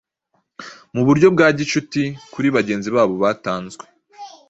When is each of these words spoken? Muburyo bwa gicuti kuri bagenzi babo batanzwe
Muburyo 0.93 1.27
bwa 1.35 1.47
gicuti 1.57 2.03
kuri 2.33 2.47
bagenzi 2.55 2.89
babo 2.95 3.13
batanzwe 3.23 3.83